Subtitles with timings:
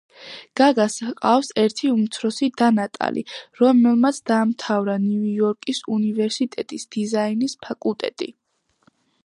[0.59, 3.23] გაგას ჰყავს ერთი უმცროსი და ნატალი,
[3.61, 8.35] რომელმაც დაამთავრა ნიუ-იორკის უნივერსიტეტის დიზაინის ფაკულტეტი.